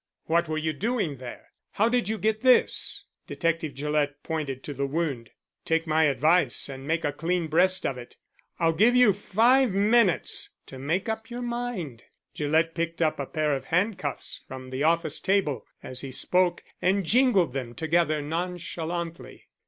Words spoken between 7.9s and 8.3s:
it.